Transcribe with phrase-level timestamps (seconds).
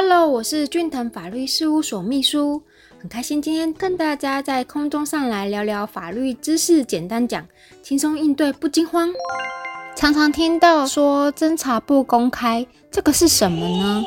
[0.00, 2.62] Hello，我是俊腾法律事务所秘书，
[3.00, 7.44] 很开心今天跟大家在空中上来聊聊法律知识，简单讲，
[7.82, 9.12] 轻松应对不惊慌。
[9.96, 14.04] 常常听到说侦查不公开，这个是什么呢？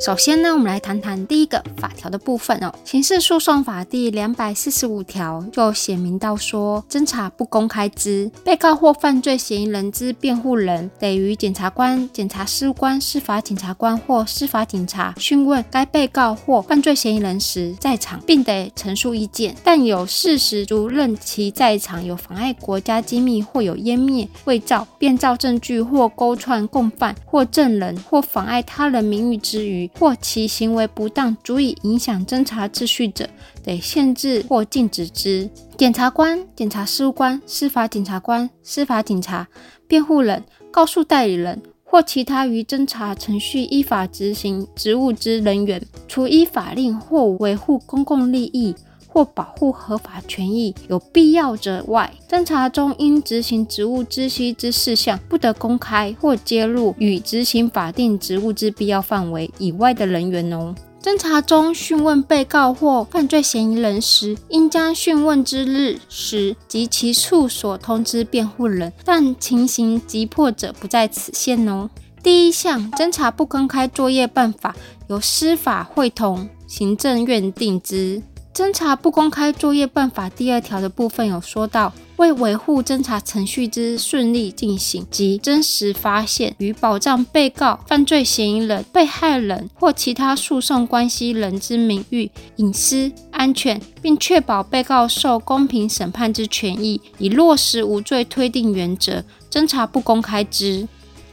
[0.00, 2.72] 首先呢，我们来谈谈第一个法条的部分哦。
[2.86, 19.54] 刑事诉讼法第两百四十五条就写明到说，侦查不公开之被告或犯罪嫌疑人之辩护人，得于检察官、检察事务官、司法检察官或司法警察讯问该被告或犯罪嫌疑人时在场，并得陈述意见。
[19.62, 29.89] 但有事实足认其在场有妨碍国家机密或有湮灭、伪造、变造证据或勾串共犯或证人或妨碍他人名誉之余。
[29.98, 33.28] 或其行为不当，足以影响侦查秩序者，
[33.62, 35.48] 得限制或禁止之。
[35.76, 39.46] 检察官、检察事务官、司法检察官、司法警察、
[39.86, 48.74] 辩护人、告诉代理人或其他于侦查程序依法执行职务之人员，除依法令或维护公共利益。
[49.12, 60.74] 或保护合法权益有必要者外，侦查中应执行职务知悉之事项，不得公开或揭露与执行法定职务之必要范围以外的人员哦。
[61.02, 71.88] 侦查中讯问被告或犯罪嫌疑人时，应将讯问之日时及其处所通知辩护人，但情形急迫者不在此限哦。
[72.22, 74.76] 第一项，侦查不公开作业办法
[75.08, 78.22] 由司法会同行政院定之。
[78.52, 100.88] 侦查不公开作业办法第二条的部分有说到，为维护侦查程序之顺利进行及真实发现与保障被告、犯罪嫌疑人、被害人或其他诉讼关系人之名誉、隐私、安全，并确保被告受公平审判之权益，以落实无罪推定原则，侦查不公开之。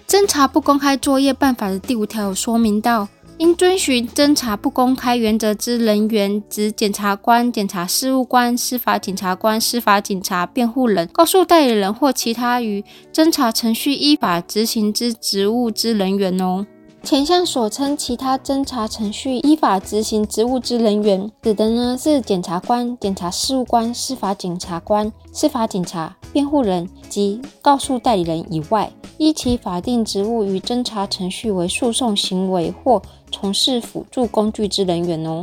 [0.08, 3.10] 侦查不公开作业办法的第五条有说明到。
[3.38, 12.84] 应遵循侦查不公开原则之人员，指检察官、检察事务官、司法检察官、司法警察、辩护人、告诉代理人或其他于
[13.14, 16.66] 侦查程序依法执行之职务之人员哦。
[17.04, 35.42] 前项所称其他侦查程序依法执行职务之人员，指的呢是检察官、检察事务官、司法检察官、司法警察、辩护人及告诉代理人以外，依其法定职务与侦查程序为诉讼行为或从事辅助工具之人员哦。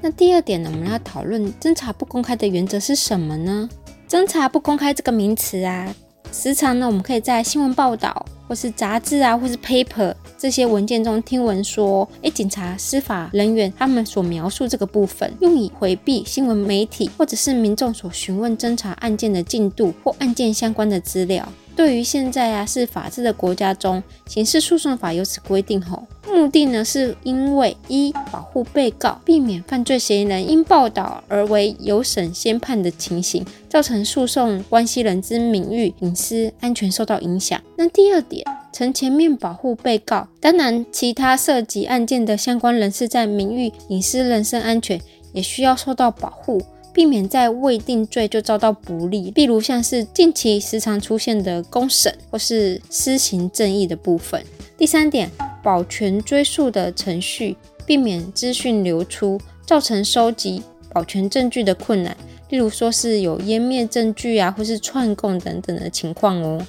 [0.00, 3.68] 那第二点呢，我们要讨论侦查不公开的原则是什么呢？
[4.08, 5.92] 侦查不公开这个名词啊，
[6.32, 8.24] 时常呢我们可以在新闻报道。
[8.48, 21.48] 或是杂志啊，或是 paper 这些文件中听闻说，诶，警察、司法人员他们所描述这个部分，用以回避新闻媒体或者是民众所询问侦查案件的进度或案件相关的资料。
[21.80, 37.58] 对于现在啊是法治的国家中，刑事诉讼法有此规定后，目的呢是因为一保护被告，避免犯罪嫌疑人因报道而为有审先判的情形，造成诉讼关系人之名誉、隐私、安全受到影响。
[37.78, 45.00] 那第二点，从前面保护被告，当然其他涉及案件的相关人士在名誉、隐私、人身安全
[45.32, 46.60] 也需要受到保护。
[46.92, 54.44] 避免在未定罪就遭到不利，例如像是近期时常出现的公审或是施行正义的部分。
[54.76, 55.30] 第三点，
[55.62, 57.56] 保全追诉的程序，
[57.86, 60.62] 避免资讯流出造成收集、
[60.92, 62.16] 保全证据的困难，
[62.48, 66.66] 例如说是有湮灭证据啊，或是串供等等的情况哦。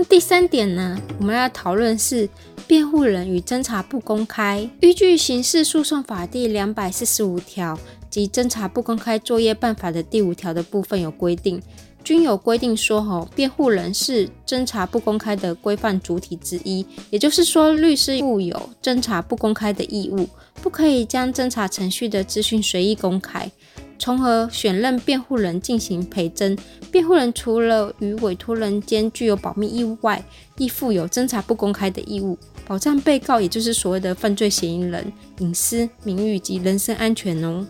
[0.00, 2.28] 那第三点呢，我们要讨论是
[2.68, 7.76] 辩护人与侦查不公开，依据刑事诉讼法第两百四十五条。
[8.08, 11.60] 及侦查不公开作业办法的第五条的部分有规定，
[12.02, 16.86] 均有规定说，吼，辩护人是侦查不公开的规范主体之一。
[17.10, 20.26] 也就是说，律师负有侦查不公开的义务，
[20.62, 23.50] 不可以将侦查程序的资讯随意公开。
[23.98, 26.58] 从而选任辩护人进行陪侦，
[26.92, 30.24] 辩护人除了与委托人间具有保密义务外，
[30.56, 37.66] 亦负有侦查不公开的义务，保障被告，也就是所谓的犯罪嫌疑人隐私、名誉及人身安全哦。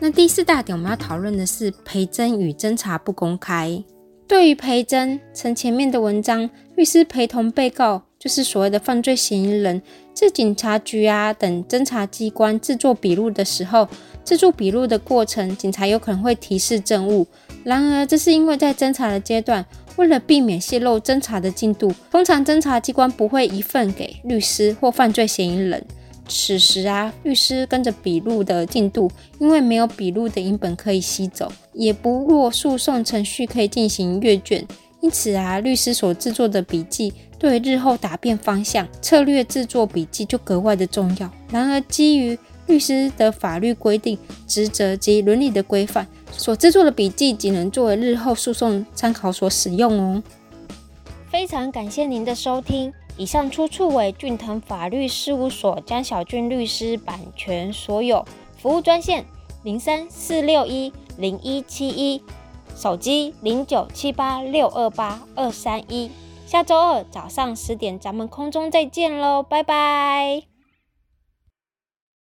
[0.00, 3.82] 那第四大点，我们要讨论的是陪侦与侦查不公开。
[4.30, 9.82] 对于陪侦，从前面的文章，律师陪同被告，就是所谓的犯罪嫌疑人，
[10.14, 13.88] 至警察局啊等侦查机关制作笔录的时候，
[14.24, 17.26] 制作笔录的过程，警察有可能会提示证物。
[17.64, 19.66] 然而，这是因为在侦查的阶段，
[19.96, 25.84] 为了避免泄露侦查的进度，通常侦查机关不会一份给律师或犯罪嫌疑人。
[26.32, 29.10] 此时啊，律师跟着笔录的进度，
[29.40, 34.64] 因为没有笔录的影本可以吸走，也不若诉讼程序可以进行阅卷，
[35.00, 41.30] 因此啊，律师所制作的笔记对日后答辩方向、策略制作笔记就格外的重要。
[41.50, 44.16] 然而，基于律师的法律规定、
[44.46, 50.22] 职责及伦理的规范，所制作的笔记仅能作为日后诉讼参考所使用哦。
[51.28, 58.24] 非常感谢您的收听，以上出处为俊腾法律事务所江小俊律师版权所有。
[58.56, 59.26] 服务专线
[59.62, 62.22] 零三四六一零一七一，
[62.74, 66.10] 手机零九七八六二八二三一。
[66.46, 70.49] 下周二早上十点，咱们空中再见喽，拜拜。